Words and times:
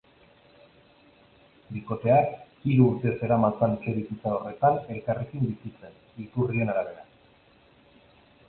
Bikoteak 1.75 2.31
hiru 2.71 2.87
urte 2.93 3.13
zeramatzan 3.19 3.75
etxebizitza 3.77 4.33
horretan 4.39 4.81
elkarrekin 4.97 5.47
bizitzen, 5.53 5.95
iturrien 6.25 6.73
arabera. 6.77 7.07